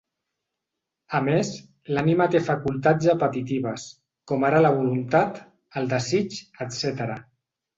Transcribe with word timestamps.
A 1.17 1.19
més, 1.25 1.51
l'ànima 1.97 2.27
té 2.35 2.41
facultats 2.47 3.11
apetitives, 3.13 3.85
com 4.33 4.49
ara 4.49 4.63
la 4.67 4.73
voluntat, 4.79 5.39
el 5.83 5.91
desig, 5.93 6.41
etcètera. 6.67 7.21